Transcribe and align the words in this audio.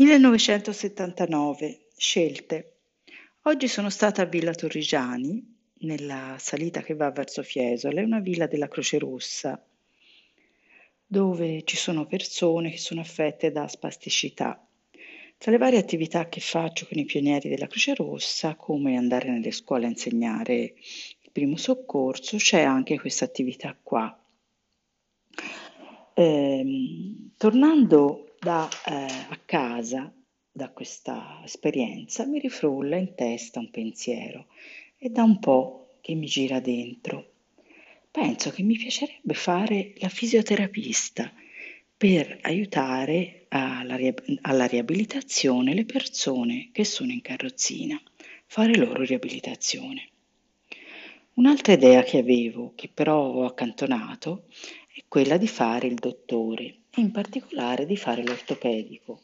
1979. 0.00 1.88
Scelte. 1.94 2.76
Oggi 3.42 3.68
sono 3.68 3.90
stata 3.90 4.22
a 4.22 4.24
Villa 4.24 4.54
Torrigiani, 4.54 5.56
nella 5.80 6.36
salita 6.38 6.80
che 6.80 6.94
va 6.94 7.10
verso 7.10 7.42
Fiesole, 7.42 8.02
una 8.02 8.20
villa 8.20 8.46
della 8.46 8.66
Croce 8.66 8.98
Rossa, 8.98 9.62
dove 11.06 11.64
ci 11.64 11.76
sono 11.76 12.06
persone 12.06 12.70
che 12.70 12.78
sono 12.78 13.02
affette 13.02 13.52
da 13.52 13.68
spasticità. 13.68 14.66
Tra 15.36 15.50
le 15.50 15.58
varie 15.58 15.78
attività 15.78 16.30
che 16.30 16.40
faccio 16.40 16.86
con 16.86 16.96
i 16.96 17.04
pionieri 17.04 17.50
della 17.50 17.66
Croce 17.66 17.94
Rossa, 17.94 18.54
come 18.54 18.96
andare 18.96 19.28
nelle 19.28 19.50
scuole 19.50 19.84
a 19.84 19.90
insegnare 19.90 20.54
il 20.54 21.30
primo 21.30 21.58
soccorso, 21.58 22.38
c'è 22.38 22.62
anche 22.62 22.98
questa 22.98 23.26
attività 23.26 23.76
qua. 23.82 24.18
Ehm, 26.14 27.32
tornando 27.36 28.24
da, 28.40 28.68
eh, 28.86 28.92
a 29.28 29.38
casa 29.44 30.10
da 30.50 30.70
questa 30.70 31.42
esperienza, 31.44 32.24
mi 32.24 32.38
rifrulla 32.38 32.96
in 32.96 33.14
testa 33.14 33.60
un 33.60 33.70
pensiero 33.70 34.46
e 34.96 35.10
da 35.10 35.22
un 35.22 35.38
po' 35.38 35.98
che 36.00 36.14
mi 36.14 36.26
gira 36.26 36.58
dentro. 36.58 37.32
Penso 38.10 38.50
che 38.50 38.62
mi 38.62 38.76
piacerebbe 38.76 39.34
fare 39.34 39.92
la 39.98 40.08
fisioterapista 40.08 41.30
per 41.96 42.38
aiutare 42.40 43.44
alla, 43.48 43.98
alla 44.40 44.66
riabilitazione 44.66 45.74
le 45.74 45.84
persone 45.84 46.70
che 46.72 46.84
sono 46.84 47.12
in 47.12 47.20
carrozzina, 47.20 48.00
fare 48.46 48.74
loro 48.74 49.04
riabilitazione. 49.04 50.08
Un'altra 51.34 51.74
idea 51.74 52.02
che 52.02 52.18
avevo, 52.18 52.72
che 52.74 52.88
però 52.92 53.22
ho 53.22 53.44
accantonato, 53.44 54.46
è 54.92 55.04
quella 55.06 55.36
di 55.36 55.46
fare 55.46 55.86
il 55.86 55.94
dottore 55.94 56.79
e 56.92 57.00
in 57.00 57.10
particolare 57.10 57.86
di 57.86 57.96
fare 57.96 58.24
l'ortopedico. 58.24 59.22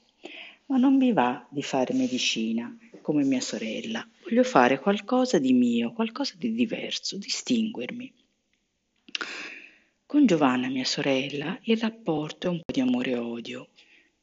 Ma 0.66 0.78
non 0.78 0.96
mi 0.96 1.12
va 1.12 1.46
di 1.50 1.62
fare 1.62 1.94
medicina 1.94 2.76
come 3.00 3.22
mia 3.22 3.40
sorella, 3.40 4.04
voglio 4.24 4.42
fare 4.42 4.80
qualcosa 4.80 5.38
di 5.38 5.52
mio, 5.52 5.92
qualcosa 5.92 6.34
di 6.36 6.52
diverso, 6.52 7.16
distinguermi. 7.16 8.12
Con 10.04 10.26
Giovanna, 10.26 10.68
mia 10.68 10.84
sorella, 10.84 11.58
il 11.62 11.78
rapporto 11.78 12.48
è 12.48 12.50
un 12.50 12.60
po' 12.64 12.72
di 12.72 12.80
amore 12.80 13.12
e 13.12 13.18
odio, 13.18 13.68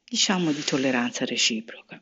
diciamo 0.04 0.52
di 0.52 0.64
tolleranza 0.64 1.24
reciproca. 1.24 2.02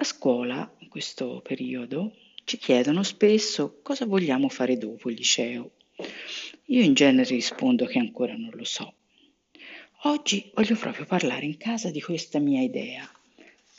A 0.00 0.04
scuola, 0.04 0.74
in 0.78 0.88
questo 0.88 1.40
periodo, 1.42 2.14
ci 2.44 2.56
chiedono 2.56 3.02
spesso 3.02 3.80
cosa 3.82 4.06
vogliamo 4.06 4.48
fare 4.48 4.78
dopo 4.78 5.10
il 5.10 5.16
liceo. 5.16 5.72
Io 6.66 6.82
in 6.82 6.94
genere 6.94 7.28
rispondo 7.28 7.84
che 7.84 7.98
ancora 7.98 8.34
non 8.34 8.50
lo 8.52 8.64
so. 8.64 8.94
Oggi 10.02 10.50
voglio 10.54 10.76
proprio 10.76 11.06
parlare 11.06 11.44
in 11.44 11.56
casa 11.56 11.90
di 11.90 12.00
questa 12.00 12.38
mia 12.38 12.62
idea, 12.62 13.10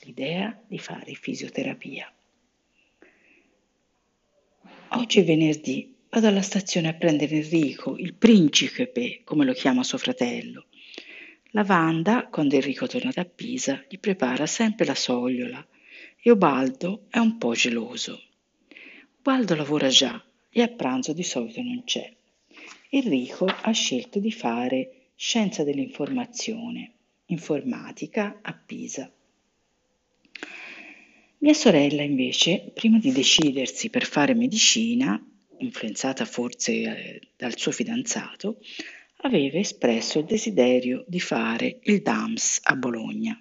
l'idea 0.01 0.61
di 0.67 0.77
fare 0.77 1.13
fisioterapia. 1.13 2.13
Oggi 4.89 5.19
è 5.19 5.23
venerdì 5.23 5.95
Vado 6.09 6.27
alla 6.27 6.41
stazione 6.41 6.87
a 6.87 6.93
prendere 6.93 7.35
Enrico, 7.35 7.95
il 7.95 8.15
principe, 8.15 9.21
come 9.23 9.45
lo 9.45 9.53
chiama 9.53 9.83
suo 9.83 9.99
fratello. 9.99 10.65
La 11.51 11.63
Wanda, 11.65 12.27
quando 12.29 12.55
Enrico 12.55 12.87
torna 12.87 13.11
da 13.13 13.25
Pisa, 13.25 13.85
gli 13.87 13.99
prepara 13.99 14.47
sempre 14.47 14.85
la 14.85 14.95
sogliola 14.95 15.65
e 16.19 16.31
Ubaldo 16.31 17.05
è 17.09 17.19
un 17.19 17.37
po' 17.37 17.53
geloso. 17.53 18.21
Ubaldo 19.19 19.53
lavora 19.53 19.87
già 19.87 20.21
e 20.49 20.61
a 20.63 20.67
pranzo 20.67 21.13
di 21.13 21.23
solito 21.23 21.61
non 21.61 21.83
c'è. 21.85 22.11
Enrico 22.89 23.45
ha 23.45 23.71
scelto 23.71 24.19
di 24.19 24.31
fare 24.31 24.98
scienza 25.21 25.65
dell'informazione, 25.65 26.93
informatica 27.25 28.39
a 28.41 28.53
Pisa. 28.53 29.11
Mia 31.39 31.53
sorella 31.53 32.03
invece, 32.03 32.71
prima 32.73 32.99
di 32.99 33.11
decidersi 33.11 33.89
per 33.89 34.05
fare 34.05 34.33
medicina, 34.33 35.21
influenzata 35.57 36.23
forse 36.23 36.71
eh, 36.71 37.21
dal 37.35 37.57
suo 37.57 37.73
fidanzato, 37.73 38.61
aveva 39.17 39.59
espresso 39.59 40.19
il 40.19 40.25
desiderio 40.25 41.03
di 41.05 41.19
fare 41.19 41.79
il 41.83 42.01
DAMS 42.01 42.61
a 42.63 42.77
Bologna. 42.77 43.37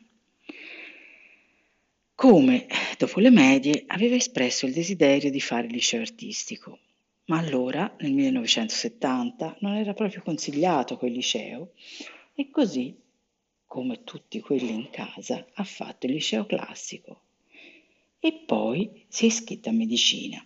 Come, 2.16 2.66
dopo 2.98 3.20
le 3.20 3.30
medie, 3.30 3.84
aveva 3.86 4.16
espresso 4.16 4.66
il 4.66 4.72
desiderio 4.72 5.30
di 5.30 5.40
fare 5.40 5.68
il 5.68 5.74
liceo 5.74 6.00
artistico, 6.00 6.80
ma 7.28 7.38
allora, 7.38 7.94
nel 8.00 8.12
1970, 8.12 9.56
non 9.60 9.74
era 9.74 9.92
proprio 9.92 10.22
consigliato 10.22 10.96
quel 10.96 11.12
liceo 11.12 11.72
e 12.34 12.50
così, 12.50 12.96
come 13.66 14.02
tutti 14.02 14.40
quelli 14.40 14.70
in 14.70 14.88
casa, 14.90 15.46
ha 15.54 15.64
fatto 15.64 16.06
il 16.06 16.12
liceo 16.12 16.46
classico 16.46 17.22
e 18.18 18.32
poi 18.32 19.04
si 19.08 19.24
è 19.24 19.26
iscritto 19.28 19.68
a 19.68 19.72
medicina. 19.72 20.44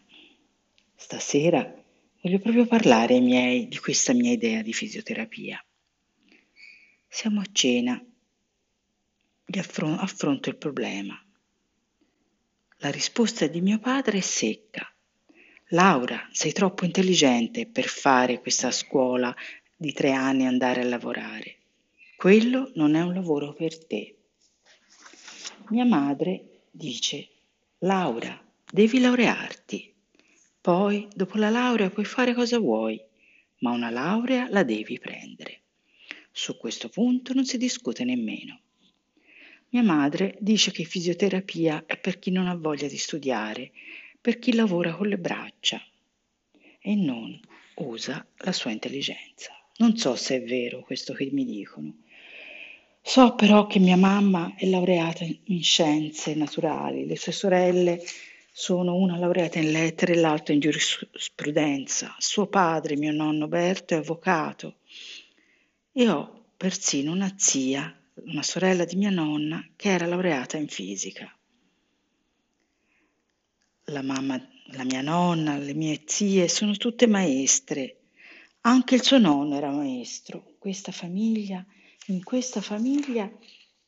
Stasera 0.94 1.72
voglio 2.20 2.38
proprio 2.40 2.66
parlare 2.66 3.14
ai 3.14 3.20
miei 3.20 3.68
di 3.68 3.78
questa 3.78 4.12
mia 4.12 4.32
idea 4.32 4.62
di 4.62 4.72
fisioterapia. 4.72 5.64
Siamo 7.06 7.40
a 7.40 7.46
cena, 7.52 8.04
gli 9.44 9.58
affron- 9.58 9.98
affronto 9.98 10.48
il 10.48 10.56
problema. 10.56 11.16
La 12.78 12.90
risposta 12.90 13.46
di 13.46 13.60
mio 13.60 13.78
padre 13.78 14.18
è 14.18 14.20
secca. 14.20 14.92
Laura, 15.74 16.28
sei 16.32 16.52
troppo 16.52 16.84
intelligente 16.84 17.66
per 17.66 17.86
fare 17.86 18.42
questa 18.42 18.70
scuola 18.70 19.34
di 19.74 19.94
tre 19.94 20.12
anni 20.12 20.42
e 20.42 20.46
andare 20.46 20.82
a 20.82 20.84
lavorare. 20.84 21.56
Quello 22.14 22.72
non 22.74 22.94
è 22.94 23.00
un 23.00 23.14
lavoro 23.14 23.54
per 23.54 23.82
te. 23.86 24.16
Mia 25.68 25.86
madre 25.86 26.64
dice, 26.70 27.26
Laura, 27.78 28.38
devi 28.70 29.00
laurearti. 29.00 29.94
Poi, 30.60 31.08
dopo 31.14 31.38
la 31.38 31.48
laurea, 31.48 31.88
puoi 31.88 32.04
fare 32.04 32.34
cosa 32.34 32.58
vuoi, 32.58 33.02
ma 33.60 33.70
una 33.70 33.88
laurea 33.88 34.50
la 34.50 34.64
devi 34.64 34.98
prendere. 34.98 35.60
Su 36.30 36.58
questo 36.58 36.90
punto 36.90 37.32
non 37.32 37.46
si 37.46 37.56
discute 37.56 38.04
nemmeno. 38.04 38.60
Mia 39.70 39.82
madre 39.82 40.36
dice 40.38 40.70
che 40.70 40.84
fisioterapia 40.84 41.84
è 41.86 41.98
per 41.98 42.18
chi 42.18 42.30
non 42.30 42.46
ha 42.46 42.54
voglia 42.54 42.88
di 42.88 42.98
studiare, 42.98 43.72
per 44.22 44.38
chi 44.38 44.54
lavora 44.54 44.94
con 44.94 45.08
le 45.08 45.18
braccia 45.18 45.82
e 46.78 46.94
non 46.94 47.38
usa 47.74 48.24
la 48.36 48.52
sua 48.52 48.70
intelligenza. 48.70 49.52
Non 49.78 49.96
so 49.96 50.14
se 50.14 50.36
è 50.36 50.42
vero 50.44 50.82
questo 50.82 51.12
che 51.12 51.28
mi 51.32 51.44
dicono. 51.44 51.96
So 53.02 53.34
però 53.34 53.66
che 53.66 53.80
mia 53.80 53.96
mamma 53.96 54.54
è 54.56 54.64
laureata 54.66 55.24
in 55.24 55.62
scienze 55.64 56.36
naturali, 56.36 57.04
le 57.04 57.16
sue 57.16 57.32
sorelle 57.32 58.00
sono 58.52 58.94
una 58.94 59.18
laureata 59.18 59.58
in 59.58 59.72
lettere 59.72 60.12
e 60.12 60.20
l'altra 60.20 60.54
in 60.54 60.60
giurisprudenza. 60.60 62.14
Suo 62.18 62.46
padre, 62.46 62.96
mio 62.96 63.10
nonno 63.10 63.48
Berto, 63.48 63.94
è 63.94 63.96
avvocato. 63.96 64.76
E 65.90 66.08
ho 66.08 66.44
persino 66.56 67.10
una 67.10 67.34
zia, 67.36 67.92
una 68.26 68.44
sorella 68.44 68.84
di 68.84 68.94
mia 68.94 69.10
nonna, 69.10 69.66
che 69.74 69.88
era 69.88 70.06
laureata 70.06 70.58
in 70.58 70.68
fisica. 70.68 71.34
La 73.86 74.02
mamma, 74.02 74.40
la 74.72 74.84
mia 74.84 75.00
nonna, 75.00 75.58
le 75.58 75.74
mie 75.74 76.02
zie 76.06 76.48
sono 76.48 76.76
tutte 76.76 77.06
maestre. 77.06 77.96
Anche 78.62 78.94
il 78.94 79.02
suo 79.02 79.18
nonno 79.18 79.56
era 79.56 79.70
maestro. 79.70 80.54
Questa 80.58 80.92
famiglia, 80.92 81.64
in 82.06 82.22
questa 82.22 82.60
famiglia 82.60 83.30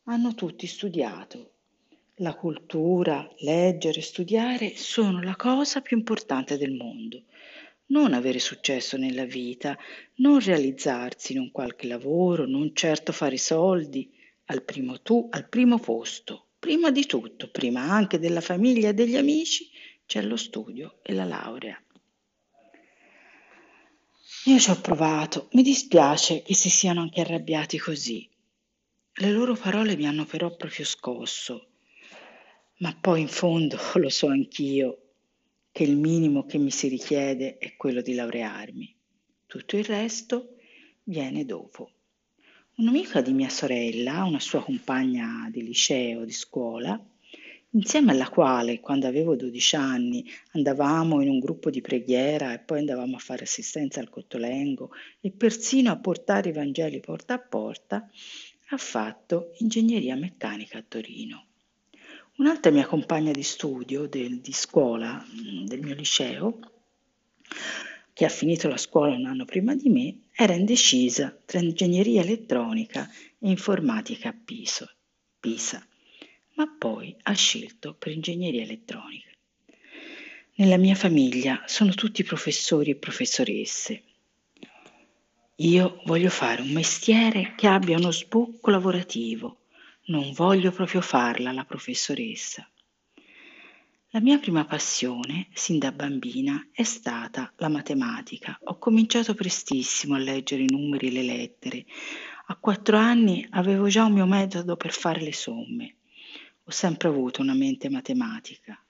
hanno 0.05 0.34
tutti 0.34 0.66
studiato 0.66 1.55
la 2.19 2.34
cultura, 2.34 3.28
leggere, 3.38 4.00
studiare 4.00 4.77
sono 4.77 5.21
la 5.21 5.34
cosa 5.34 5.81
più 5.81 5.97
importante 5.97 6.56
del 6.56 6.72
mondo. 6.72 7.25
Non 7.87 8.12
avere 8.15 8.38
successo 8.38 8.97
nella 8.97 9.25
vita, 9.25 9.76
non 10.16 10.38
realizzarsi 10.38 11.32
in 11.32 11.41
un 11.41 11.50
qualche 11.50 11.88
lavoro, 11.88 12.47
non 12.47 12.75
certo 12.75 13.11
fare 13.11 13.37
soldi, 13.37 14.12
al 14.47 14.62
primo 14.62 15.02
tu, 15.02 15.26
al 15.31 15.49
primo 15.49 15.79
posto. 15.79 16.50
Prima 16.58 16.90
di 16.90 17.05
tutto, 17.05 17.50
prima 17.50 17.82
anche 17.82 18.19
della 18.19 18.40
famiglia 18.40 18.90
e 18.90 18.94
degli 18.94 19.17
amici, 19.17 19.69
c'è 20.06 20.23
lo 20.23 20.37
studio 20.37 20.99
e 21.03 21.12
la 21.12 21.25
laurea. 21.25 21.81
Io 24.47 24.59
ci 24.59 24.71
ho 24.71 24.81
provato, 24.81 25.49
mi 25.53 25.62
dispiace 25.62 26.43
che 26.43 26.55
si 26.55 26.69
siano 26.69 27.01
anche 27.01 27.21
arrabbiati 27.21 27.79
così. 27.79 28.29
Le 29.15 29.31
loro 29.31 29.55
parole 29.55 29.97
mi 29.97 30.06
hanno 30.06 30.25
però 30.25 30.55
proprio 30.55 30.85
scosso 30.85 31.69
ma 32.79 32.97
poi 32.99 33.21
in 33.23 33.29
fondo 33.29 33.79
lo 33.95 34.09
so 34.09 34.29
anch'io 34.29 34.99
che 35.71 35.85
il 35.85 35.97
minimo 35.97 36.45
che 36.45 36.59
mi 36.59 36.71
si 36.71 36.89
richiede 36.89 37.59
è 37.59 37.77
quello 37.77 38.00
di 38.00 38.15
laurearmi. 38.15 38.95
Tutto 39.47 39.77
il 39.77 39.85
resto 39.85 40.57
viene 41.05 41.45
dopo. 41.45 41.91
Un'amica 42.77 43.21
di 43.21 43.33
mia 43.33 43.49
sorella, 43.49 44.25
una 44.25 44.41
sua 44.41 44.62
compagna 44.62 45.49
di 45.50 45.62
liceo, 45.62 46.25
di 46.25 46.33
scuola, 46.33 47.00
insieme 47.75 48.12
alla 48.12 48.29
quale 48.29 48.81
quando 48.81 49.06
avevo 49.06 49.37
12 49.37 49.76
anni 49.76 50.25
andavamo 50.53 51.21
in 51.21 51.29
un 51.29 51.38
gruppo 51.38 51.71
di 51.71 51.81
preghiera 51.81 52.55
e 52.55 52.61
poi 52.61 52.79
andavamo 52.79 53.17
a 53.17 53.21
fare 53.21 53.44
assistenza 53.44 54.00
al 54.00 54.11
Cottolengo 54.11 54.91
e 55.21 55.31
persino 55.31 55.91
a 55.91 55.97
portare 55.97 56.50
i 56.50 56.53
Vangeli 56.53 57.00
porta 57.00 57.35
a 57.35 57.38
porta, 57.38 58.09
ha 58.69 58.76
fatto 58.76 59.53
ingegneria 59.59 60.17
meccanica 60.17 60.79
a 60.79 60.85
Torino. 60.87 61.47
Un'altra 62.37 62.71
mia 62.71 62.87
compagna 62.87 63.31
di 63.31 63.43
studio, 63.43 64.06
del, 64.06 64.41
di 64.41 64.53
scuola, 64.53 65.25
mm, 65.25 65.67
del 65.67 65.81
mio 65.81 65.94
liceo, 65.94 66.59
che 68.12 68.25
ha 68.25 68.29
finito 68.29 68.69
la 68.69 68.76
scuola 68.76 69.15
un 69.15 69.26
anno 69.26 69.44
prima 69.44 69.75
di 69.75 69.88
me, 69.88 70.19
era 70.32 70.55
indecisa 70.55 71.37
tra 71.44 71.61
ingegneria 71.61 72.23
elettronica 72.23 73.09
e 73.38 73.49
informatica 73.49 74.31
a 74.31 74.35
Pisa, 74.44 74.93
ma 76.55 76.69
poi 76.69 77.15
ha 77.23 77.33
scelto 77.33 77.95
per 77.95 78.12
ingegneria 78.12 78.62
elettronica. 78.62 79.31
Nella 80.56 80.77
mia 80.77 80.95
famiglia 80.95 81.62
sono 81.67 81.93
tutti 81.93 82.23
professori 82.23 82.91
e 82.91 82.97
professoresse. 82.97 84.03
Io 85.56 86.01
voglio 86.05 86.31
fare 86.31 86.62
un 86.62 86.71
mestiere 86.71 87.55
che 87.56 87.67
abbia 87.67 87.97
uno 87.97 88.11
sbocco 88.11 88.71
lavorativo, 88.71 89.62
non 90.06 90.33
voglio 90.33 90.71
proprio 90.71 91.01
farla 91.01 91.51
la 91.53 91.65
professoressa. 91.65 92.69
La 94.11 94.21
mia 94.21 94.39
prima 94.39 94.65
passione, 94.65 95.49
sin 95.55 95.81
da 95.81 95.91
bambina, 95.91 96.69
è 96.71 96.85
stata 96.85 97.53
la 97.57 97.69
matematica. 97.69 98.57
Ho 98.65 98.79
cominciato 98.79 99.35
prestissimo 99.35 100.15
a 100.15 100.19
leggere 100.19 100.62
i 100.62 100.71
numeri 100.71 101.09
e 101.09 101.11
le 101.11 101.23
lettere. 101.23 101.85
A 102.47 102.57
quattro 102.57 102.97
anni 102.97 103.45
avevo 103.50 103.89
già 103.89 104.05
un 104.05 104.12
mio 104.12 104.27
metodo 104.27 104.77
per 104.77 104.93
fare 104.93 105.21
le 105.21 105.33
somme. 105.33 105.97
Ho 106.66 106.70
sempre 106.70 107.08
avuto 107.08 107.43
una 107.43 107.52
mente 107.52 107.90
matematica. 107.90 108.82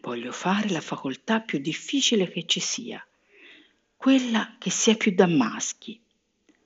Voglio 0.00 0.32
fare 0.32 0.70
la 0.70 0.80
facoltà 0.80 1.40
più 1.40 1.58
difficile 1.58 2.30
che 2.30 2.46
ci 2.46 2.60
sia, 2.60 3.06
quella 3.94 4.56
che 4.58 4.70
sia 4.70 4.96
più 4.96 5.14
da 5.14 5.26
maschi. 5.26 6.00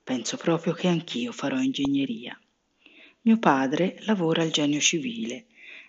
Penso 0.04 0.36
proprio 0.36 0.74
che 0.74 0.86
anch'io 0.86 1.32
farò 1.32 1.58
ingegneria. 1.58 2.40
Mio 3.22 3.38
padre 3.40 3.96
lavora 4.02 4.42
al 4.42 4.50
genio 4.50 4.78
civile, 4.78 5.46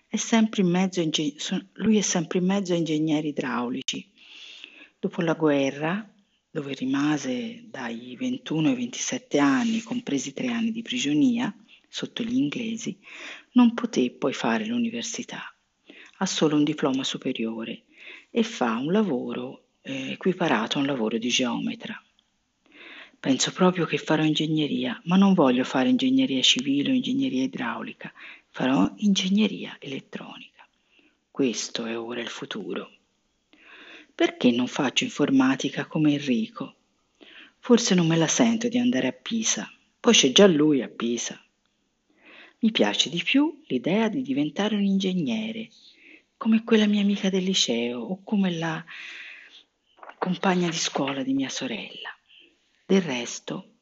è 0.07 0.15
sempre 0.15 0.63
in 0.63 0.69
mezzo 0.69 1.01
inge- 1.01 1.35
lui 1.73 1.97
è 1.97 2.01
sempre 2.01 2.39
in 2.39 2.45
mezzo 2.45 2.73
a 2.73 2.77
ingegneri 2.77 3.27
idraulici. 3.27 4.09
Dopo 4.97 5.21
la 5.21 5.33
guerra, 5.35 6.11
dove 6.49 6.73
rimase 6.73 7.65
dai 7.69 8.15
21 8.15 8.69
ai 8.69 8.75
27 8.75 9.37
anni, 9.37 9.81
compresi 9.81 10.33
tre 10.33 10.47
anni 10.47 10.71
di 10.71 10.81
prigionia 10.81 11.55
sotto 11.87 12.23
gli 12.23 12.35
inglesi, 12.35 12.97
non 13.53 13.73
poté 13.73 14.11
poi 14.11 14.33
fare 14.33 14.65
l'università. 14.65 15.53
Ha 16.17 16.25
solo 16.25 16.55
un 16.55 16.63
diploma 16.63 17.03
superiore 17.03 17.83
e 18.29 18.43
fa 18.43 18.77
un 18.77 18.91
lavoro 18.91 19.65
eh, 19.81 20.11
equiparato 20.11 20.77
a 20.77 20.81
un 20.81 20.87
lavoro 20.87 21.17
di 21.17 21.29
geometra. 21.29 22.01
Penso 23.19 23.51
proprio 23.51 23.85
che 23.85 23.97
farò 23.97 24.23
ingegneria, 24.23 25.01
ma 25.05 25.15
non 25.15 25.33
voglio 25.33 25.63
fare 25.63 25.89
ingegneria 25.89 26.41
civile 26.41 26.91
o 26.91 26.93
ingegneria 26.93 27.43
idraulica, 27.43 28.13
farò 28.49 28.91
ingegneria 28.97 29.77
elettronica. 29.79 30.67
Questo 31.31 31.85
è 31.85 31.97
ora 31.97 32.21
il 32.21 32.29
futuro. 32.29 32.91
Perché 34.13 34.51
non 34.51 34.67
faccio 34.67 35.03
informatica 35.03 35.85
come 35.87 36.13
Enrico? 36.13 36.75
Forse 37.59 37.95
non 37.95 38.07
me 38.07 38.15
la 38.15 38.27
sento 38.27 38.69
di 38.69 38.77
andare 38.77 39.07
a 39.07 39.11
Pisa, 39.11 39.69
poi 39.99 40.13
c'è 40.13 40.31
già 40.31 40.47
lui 40.47 40.81
a 40.81 40.87
Pisa. 40.87 41.43
Mi 42.65 42.71
piace 42.71 43.11
di 43.11 43.21
più 43.21 43.61
l'idea 43.67 44.09
di 44.09 44.23
diventare 44.23 44.75
un 44.75 44.83
ingegnere, 44.83 45.69
come 46.35 46.63
quella 46.63 46.87
mia 46.87 47.01
amica 47.01 47.29
del 47.29 47.43
liceo 47.43 47.99
o 47.99 48.23
come 48.23 48.57
la 48.57 48.83
compagna 50.17 50.67
di 50.67 50.75
scuola 50.75 51.21
di 51.21 51.35
mia 51.35 51.47
sorella. 51.47 52.09
Del 52.83 53.03
resto, 53.03 53.73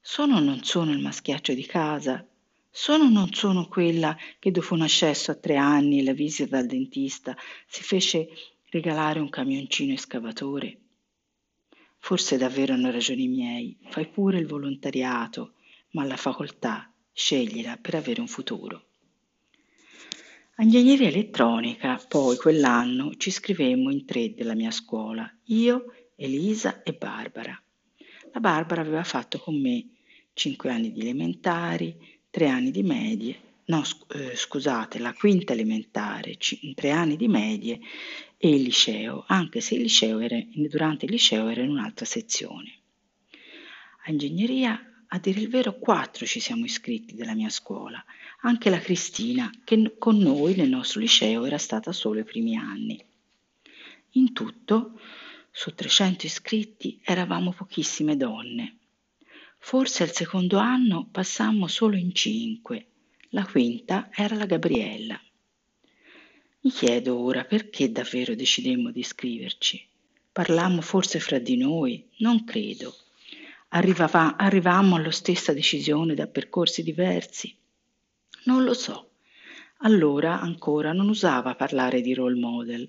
sono 0.00 0.38
o 0.38 0.40
non 0.40 0.64
sono 0.64 0.90
il 0.90 0.98
maschiaccio 0.98 1.54
di 1.54 1.64
casa? 1.64 2.26
Sono 2.68 3.04
o 3.04 3.08
non 3.10 3.32
sono 3.32 3.68
quella 3.68 4.18
che 4.40 4.50
dopo 4.50 4.74
un 4.74 4.82
accesso 4.82 5.30
a 5.30 5.36
tre 5.36 5.54
anni 5.54 6.00
e 6.00 6.02
la 6.02 6.12
visita 6.12 6.56
dal 6.56 6.66
dentista 6.66 7.36
si 7.68 7.84
fece 7.84 8.28
regalare 8.70 9.20
un 9.20 9.28
camioncino 9.28 9.92
escavatore? 9.92 10.78
Forse 11.96 12.36
davvero 12.38 12.72
hanno 12.72 12.90
ragione 12.90 13.22
i 13.22 13.28
miei, 13.28 13.78
fai 13.88 14.08
pure 14.08 14.40
il 14.40 14.48
volontariato, 14.48 15.52
ma 15.90 16.02
la 16.02 16.16
facoltà 16.16 16.91
sceglila 17.12 17.78
per 17.80 17.94
avere 17.94 18.20
un 18.20 18.28
futuro. 18.28 18.86
Ingegneria 20.58 21.08
elettronica, 21.08 22.00
poi 22.08 22.36
quell'anno 22.36 23.14
ci 23.16 23.30
scrivemmo 23.30 23.90
in 23.90 24.04
tre 24.04 24.32
della 24.32 24.54
mia 24.54 24.70
scuola, 24.70 25.28
io, 25.46 25.92
Elisa 26.14 26.82
e 26.82 26.92
Barbara. 26.92 27.60
La 28.32 28.40
Barbara 28.40 28.82
aveva 28.82 29.02
fatto 29.02 29.38
con 29.38 29.60
me 29.60 29.88
cinque 30.34 30.70
anni 30.70 30.92
di 30.92 31.00
elementari, 31.00 31.96
tre 32.30 32.46
anni 32.46 32.70
di 32.70 32.82
medie, 32.82 33.40
no 33.64 33.82
eh, 34.14 34.36
scusate, 34.36 34.98
la 34.98 35.12
quinta 35.14 35.52
elementare, 35.52 36.36
tre 36.74 36.90
anni 36.90 37.16
di 37.16 37.28
medie 37.28 37.80
e 38.36 38.54
il 38.54 38.62
liceo, 38.62 39.24
anche 39.26 39.60
se 39.60 39.74
il 39.74 39.82
liceo 39.82 40.18
era, 40.18 40.38
durante 40.54 41.06
il 41.06 41.10
liceo 41.10 41.48
era 41.48 41.62
in 41.62 41.70
un'altra 41.70 42.04
sezione. 42.04 42.80
A 44.04 44.10
ingegneria, 44.10 44.80
a 45.14 45.18
dire 45.18 45.40
il 45.40 45.48
vero, 45.48 45.78
quattro 45.78 46.24
ci 46.24 46.40
siamo 46.40 46.64
iscritti 46.64 47.14
della 47.14 47.34
mia 47.34 47.50
scuola, 47.50 48.02
anche 48.42 48.70
la 48.70 48.78
Cristina, 48.78 49.50
che 49.62 49.96
con 49.98 50.16
noi 50.16 50.54
nel 50.54 50.70
nostro 50.70 51.00
liceo 51.00 51.44
era 51.44 51.58
stata 51.58 51.92
solo 51.92 52.20
i 52.20 52.24
primi 52.24 52.56
anni. 52.56 53.02
In 54.12 54.32
tutto 54.32 54.98
su 55.50 55.74
300 55.74 56.24
iscritti 56.24 56.98
eravamo 57.04 57.52
pochissime 57.52 58.16
donne. 58.16 58.78
Forse 59.58 60.02
al 60.02 60.12
secondo 60.12 60.56
anno 60.56 61.06
passammo 61.10 61.66
solo 61.66 61.96
in 61.96 62.14
cinque. 62.14 62.86
La 63.30 63.44
quinta 63.44 64.08
era 64.14 64.34
la 64.34 64.46
Gabriella. 64.46 65.20
Mi 66.60 66.70
chiedo 66.70 67.18
ora 67.18 67.44
perché 67.44 67.92
davvero 67.92 68.34
decidemmo 68.34 68.90
di 68.90 69.00
iscriverci. 69.00 69.86
Parlammo 70.32 70.80
forse 70.80 71.20
fra 71.20 71.38
di 71.38 71.58
noi? 71.58 72.02
Non 72.18 72.44
credo. 72.44 72.96
Arrivava, 73.74 74.36
arrivammo 74.36 74.96
alla 74.96 75.10
stessa 75.10 75.52
decisione 75.52 76.14
da 76.14 76.26
percorsi 76.26 76.82
diversi? 76.82 77.54
Non 78.44 78.64
lo 78.64 78.74
so. 78.74 79.10
Allora 79.78 80.40
ancora 80.40 80.92
non 80.92 81.08
usava 81.08 81.54
parlare 81.54 82.00
di 82.00 82.14
role 82.14 82.38
model. 82.38 82.88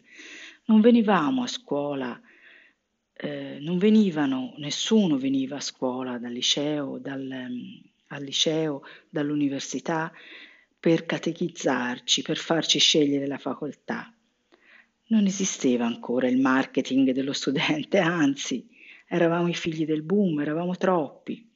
Non 0.65 0.81
venivamo 0.81 1.44
a 1.44 1.47
scuola 1.47 2.21
eh, 3.24 3.57
non 3.62 3.77
venivano, 3.77 4.53
nessuno 4.57 5.18
veniva 5.18 5.57
a 5.57 5.62
scuola 5.62 6.18
dal 6.18 6.31
liceo, 6.31 6.97
dal, 6.97 7.21
um, 7.21 7.81
al 8.07 8.23
liceo, 8.23 8.81
dall'università 9.09 10.11
per 10.78 11.06
catechizzarci, 11.06 12.21
per 12.21 12.37
farci 12.37 12.80
scegliere 12.80 13.28
la 13.28 13.37
facoltà. 13.37 14.13
Non 15.07 15.25
esisteva 15.25 15.85
ancora 15.85 16.28
il 16.28 16.37
marketing 16.37 17.11
dello 17.11 17.33
studente, 17.33 17.99
anzi, 18.04 18.68
eravamo 19.13 19.47
i 19.47 19.53
figli 19.53 19.85
del 19.85 20.01
boom, 20.01 20.39
eravamo 20.39 20.75
troppi. 20.75 21.47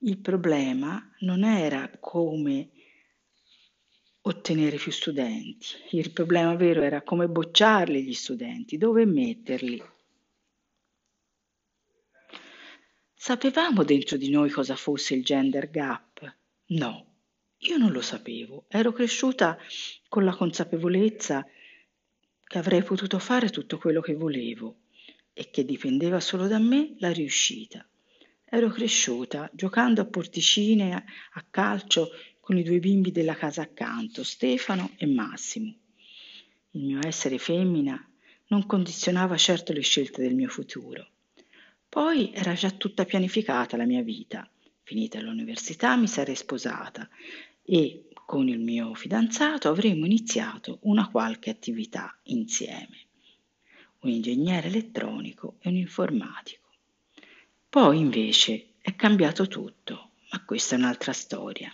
Il 0.00 0.18
problema 0.18 1.02
non 1.20 1.42
era 1.42 1.90
come 1.98 2.68
ottenere 4.20 4.76
più 4.76 4.92
studenti, 4.92 5.68
il 5.92 6.10
problema 6.10 6.54
vero 6.54 6.82
era 6.82 7.00
come 7.00 7.28
bocciarli 7.28 8.04
gli 8.04 8.12
studenti, 8.12 8.76
dove 8.76 9.06
metterli. 9.06 9.82
Sapevamo 13.14 13.84
dentro 13.84 14.18
di 14.18 14.28
noi 14.28 14.50
cosa 14.50 14.76
fosse 14.76 15.14
il 15.14 15.24
gender 15.24 15.70
gap? 15.70 16.36
No, 16.66 17.14
io 17.58 17.76
non 17.78 17.92
lo 17.92 18.02
sapevo. 18.02 18.66
Ero 18.68 18.92
cresciuta 18.92 19.56
con 20.08 20.24
la 20.24 20.34
consapevolezza 20.34 21.46
che 22.44 22.58
avrei 22.58 22.82
potuto 22.82 23.18
fare 23.18 23.48
tutto 23.48 23.78
quello 23.78 24.02
che 24.02 24.14
volevo 24.14 24.81
e 25.32 25.50
che 25.50 25.64
dipendeva 25.64 26.20
solo 26.20 26.46
da 26.46 26.58
me 26.58 26.94
la 26.98 27.12
riuscita. 27.12 27.86
Ero 28.44 28.68
cresciuta 28.68 29.50
giocando 29.52 30.00
a 30.02 30.06
porticine 30.06 30.94
a 30.94 31.44
calcio 31.48 32.10
con 32.40 32.58
i 32.58 32.62
due 32.62 32.80
bimbi 32.80 33.12
della 33.12 33.34
casa 33.34 33.62
accanto, 33.62 34.24
Stefano 34.24 34.90
e 34.96 35.06
Massimo. 35.06 35.74
Il 36.72 36.82
mio 36.84 37.00
essere 37.02 37.38
femmina 37.38 38.04
non 38.48 38.66
condizionava 38.66 39.36
certo 39.36 39.72
le 39.72 39.80
scelte 39.80 40.20
del 40.20 40.34
mio 40.34 40.48
futuro. 40.48 41.08
Poi 41.88 42.32
era 42.32 42.52
già 42.54 42.70
tutta 42.70 43.04
pianificata 43.04 43.76
la 43.76 43.86
mia 43.86 44.02
vita. 44.02 44.48
Finita 44.82 45.20
l'università 45.20 45.96
mi 45.96 46.08
sarei 46.08 46.36
sposata 46.36 47.08
e 47.62 48.08
con 48.26 48.48
il 48.48 48.58
mio 48.58 48.94
fidanzato 48.94 49.68
avremmo 49.68 50.04
iniziato 50.04 50.78
una 50.82 51.08
qualche 51.08 51.50
attività 51.50 52.18
insieme. 52.24 53.06
Un 54.02 54.10
ingegnere 54.10 54.66
elettronico 54.66 55.58
e 55.60 55.68
un 55.68 55.76
informatico. 55.76 56.68
Poi 57.68 57.98
invece 57.98 58.72
è 58.80 58.96
cambiato 58.96 59.46
tutto, 59.46 60.10
ma 60.30 60.44
questa 60.44 60.74
è 60.74 60.78
un'altra 60.78 61.12
storia. 61.12 61.72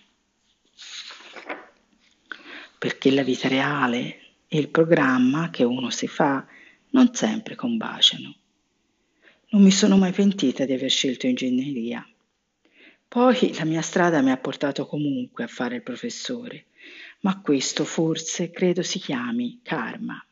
Perché 2.79 3.11
la 3.11 3.23
vita 3.23 3.49
reale 3.49 4.21
e 4.47 4.59
il 4.59 4.69
programma 4.69 5.49
che 5.49 5.65
uno 5.65 5.89
si 5.89 6.07
fa 6.07 6.47
non 6.91 7.15
sempre 7.15 7.55
combaciano. 7.55 8.35
Non 9.49 9.63
mi 9.63 9.71
sono 9.71 9.97
mai 9.97 10.13
pentita 10.13 10.67
di 10.67 10.75
aver 10.75 10.91
scelto 10.91 11.27
ingegneria. 11.27 12.07
Poi 13.09 13.55
la 13.55 13.65
mia 13.65 13.81
strada 13.81 14.21
mi 14.21 14.31
ha 14.31 14.37
portato 14.37 14.87
comunque 14.87 15.45
a 15.45 15.49
fare 15.49 15.77
il 15.77 15.83
professore, 15.83 16.67
ma 17.21 17.41
questo 17.41 17.87
forse 17.87 18.51
credo 18.51 18.83
si 18.83 18.99
chiami 18.99 19.61
karma. 19.63 20.23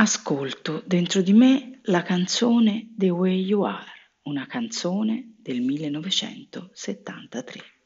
Ascolto 0.00 0.82
dentro 0.86 1.20
di 1.20 1.34
me 1.34 1.80
la 1.82 2.00
canzone 2.00 2.94
The 2.96 3.10
Way 3.10 3.44
You 3.44 3.64
Are, 3.64 3.84
una 4.22 4.46
canzone 4.46 5.34
del 5.36 5.60
1973. 5.60 7.79